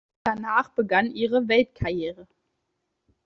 [0.23, 2.27] Danach begann ihre Weltkarriere.